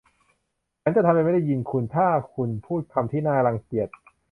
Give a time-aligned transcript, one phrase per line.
[0.81, 3.87] ฉันจะทำเป็นไม่ได้ยินคุณถ้าคุณพูดคำที่น่ารังเกียจ